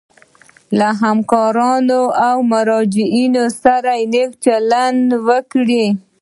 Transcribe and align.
له 0.77 0.89
همکارانو 1.03 2.01
او 2.27 2.37
مراجعینو 2.51 3.45
سره 3.63 3.93
نیک 4.11 4.31
چلند 4.45 5.07
وکړي. 5.27 5.85